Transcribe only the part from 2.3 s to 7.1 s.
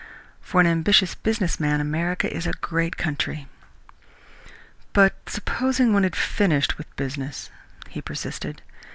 is a great country." "But supposing one had finished with